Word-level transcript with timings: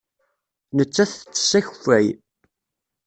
Nettat 0.77 1.11
tettess 1.13 1.51
akeffay. 1.59 2.07